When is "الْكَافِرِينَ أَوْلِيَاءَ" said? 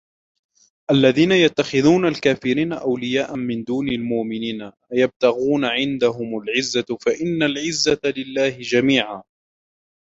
2.07-3.35